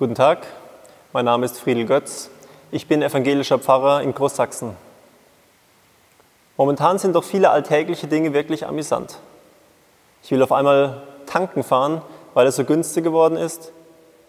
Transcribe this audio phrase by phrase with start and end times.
[0.00, 0.46] Guten Tag,
[1.12, 2.30] mein Name ist Friedel Götz.
[2.70, 4.74] Ich bin evangelischer Pfarrer in Großsachsen.
[6.56, 9.18] Momentan sind doch viele alltägliche Dinge wirklich amüsant.
[10.22, 12.00] Ich will auf einmal tanken fahren,
[12.32, 13.72] weil es so günstig geworden ist.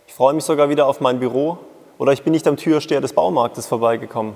[0.08, 1.58] Ich freue mich sogar wieder auf mein Büro
[1.98, 4.36] oder ich bin nicht am Türsteher des Baumarktes vorbeigekommen.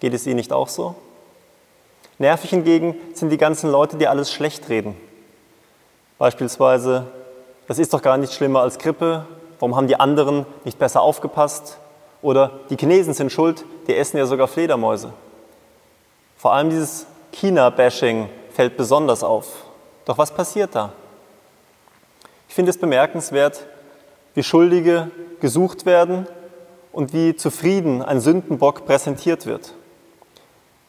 [0.00, 0.96] Geht es Ihnen nicht auch so?
[2.18, 4.96] Nervig hingegen sind die ganzen Leute, die alles schlecht reden.
[6.18, 7.06] Beispielsweise,
[7.68, 9.24] das ist doch gar nicht schlimmer als Grippe,
[9.64, 11.78] warum haben die anderen nicht besser aufgepasst?
[12.20, 15.14] Oder die Chinesen sind schuld, die essen ja sogar Fledermäuse.
[16.36, 19.64] Vor allem dieses China-Bashing fällt besonders auf.
[20.04, 20.92] Doch was passiert da?
[22.46, 23.64] Ich finde es bemerkenswert,
[24.34, 26.26] wie Schuldige gesucht werden
[26.92, 29.72] und wie zufrieden ein Sündenbock präsentiert wird.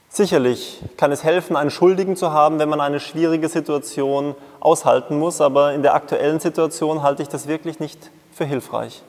[0.09, 5.39] Sicherlich kann es helfen, einen Schuldigen zu haben, wenn man eine schwierige Situation aushalten muss,
[5.39, 9.02] aber in der aktuellen Situation halte ich das wirklich nicht für hilfreich.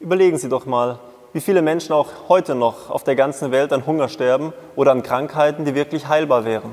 [0.00, 0.98] Überlegen Sie doch mal,
[1.32, 5.04] wie viele Menschen auch heute noch auf der ganzen Welt an Hunger sterben oder an
[5.04, 6.72] Krankheiten, die wirklich heilbar wären.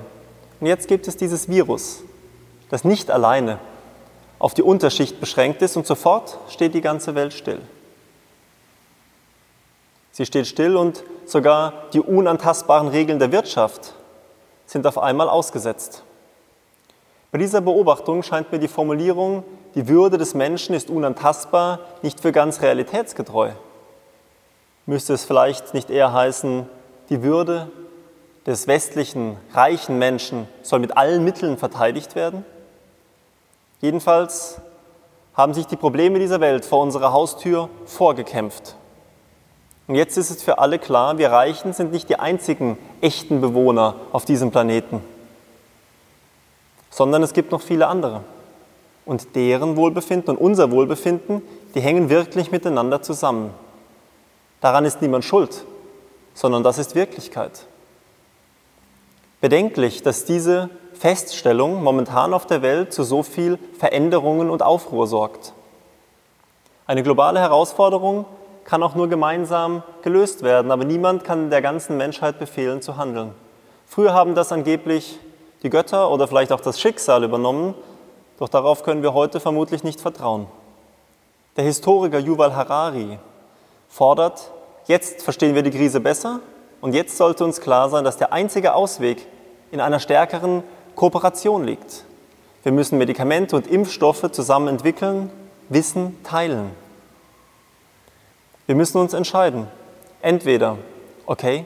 [0.60, 2.02] Und jetzt gibt es dieses Virus,
[2.70, 3.60] das nicht alleine
[4.40, 7.62] auf die Unterschicht beschränkt ist und sofort steht die ganze Welt still.
[10.12, 13.94] Sie steht still und sogar die unantastbaren Regeln der Wirtschaft
[14.66, 16.04] sind auf einmal ausgesetzt.
[17.32, 19.44] Bei dieser Beobachtung scheint mir die Formulierung,
[19.76, 23.52] die Würde des Menschen ist unantastbar, nicht für ganz realitätsgetreu.
[24.86, 26.68] Müsste es vielleicht nicht eher heißen,
[27.10, 27.72] die Würde
[28.46, 32.46] des westlichen, reichen Menschen soll mit allen Mitteln verteidigt werden?
[33.82, 34.62] Jedenfalls
[35.34, 38.76] haben sich die Probleme dieser Welt vor unserer Haustür vorgekämpft.
[39.88, 43.96] Und jetzt ist es für alle klar, wir Reichen sind nicht die einzigen echten Bewohner
[44.12, 45.02] auf diesem Planeten,
[46.90, 48.24] sondern es gibt noch viele andere.
[49.06, 51.42] Und deren Wohlbefinden und unser Wohlbefinden,
[51.76, 53.52] die hängen wirklich miteinander zusammen.
[54.62, 55.66] Daran ist niemand schuld,
[56.34, 57.66] sondern das ist Wirklichkeit.
[59.42, 65.52] Bedenklich, dass diese Feststellung momentan auf der Welt zu so viel Veränderungen und Aufruhr sorgt.
[66.88, 68.26] Eine globale Herausforderung,
[68.66, 73.32] kann auch nur gemeinsam gelöst werden, aber niemand kann der ganzen Menschheit befehlen zu handeln.
[73.86, 75.20] Früher haben das angeblich
[75.64, 77.76] die Götter oder vielleicht auch das Schicksal übernommen,
[78.44, 80.48] doch darauf können wir heute vermutlich nicht vertrauen.
[81.56, 83.18] Der Historiker Yuval Harari
[83.88, 84.52] fordert,
[84.86, 86.42] jetzt verstehen wir die Krise besser
[86.82, 89.26] und jetzt sollte uns klar sein, dass der einzige Ausweg
[89.72, 90.62] in einer stärkeren
[90.94, 92.04] Kooperation liegt.
[92.64, 95.32] Wir müssen Medikamente und Impfstoffe zusammen entwickeln,
[95.70, 96.72] Wissen teilen.
[98.66, 99.68] Wir müssen uns entscheiden.
[100.22, 100.78] Entweder,
[101.28, 101.64] okay,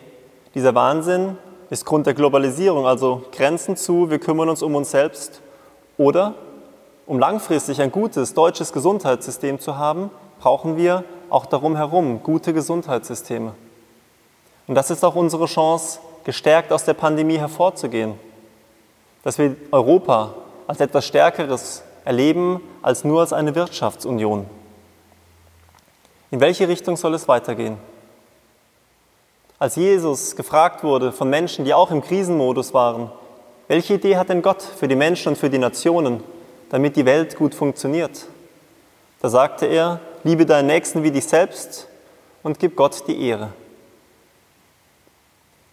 [0.54, 1.40] dieser Wahnsinn
[1.72, 5.42] ist Grund der Globalisierung, also Grenzen zu, wir kümmern uns um uns selbst.
[5.98, 6.36] Oder,
[7.08, 13.54] um langfristig ein gutes deutsches Gesundheitssystem zu haben, brauchen wir auch darum herum gute Gesundheitssysteme.
[14.68, 18.16] Und das ist auch unsere Chance, gestärkt aus der Pandemie hervorzugehen.
[19.24, 20.34] Dass wir Europa
[20.68, 24.46] als etwas Stärkeres erleben als nur als eine Wirtschaftsunion.
[26.30, 27.78] In welche Richtung soll es weitergehen?
[29.60, 33.12] Als Jesus gefragt wurde von Menschen, die auch im Krisenmodus waren,
[33.70, 36.22] welche Idee hat denn Gott für die Menschen und für die Nationen,
[36.70, 38.26] damit die Welt gut funktioniert?
[39.22, 41.88] Da sagte er, liebe deinen Nächsten wie dich selbst
[42.44, 43.54] und gib Gott die Ehre.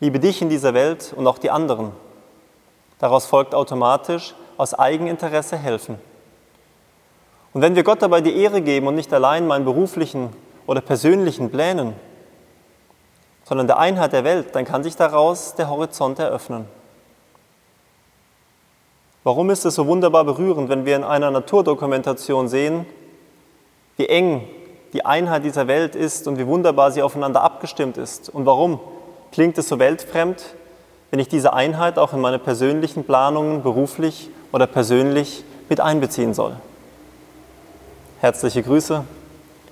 [0.01, 1.93] Liebe dich in dieser Welt und auch die anderen.
[2.99, 5.99] Daraus folgt automatisch aus Eigeninteresse helfen.
[7.53, 10.31] Und wenn wir Gott dabei die Ehre geben und nicht allein meinen beruflichen
[10.67, 11.95] oder persönlichen Plänen,
[13.45, 16.67] sondern der Einheit der Welt, dann kann sich daraus der Horizont eröffnen.
[19.25, 22.85] Warum ist es so wunderbar berührend, wenn wir in einer Naturdokumentation sehen,
[23.97, 24.47] wie eng
[24.93, 28.29] die Einheit dieser Welt ist und wie wunderbar sie aufeinander abgestimmt ist?
[28.29, 28.81] Und warum
[29.33, 30.55] klingt es so weltfremd,
[31.11, 36.57] wenn ich diese Einheit auch in meine persönlichen Planungen beruflich oder persönlich mit einbeziehen soll?
[38.21, 39.05] Herzliche Grüße,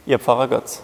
[0.07, 0.83] Ihr Pfarrer Götz.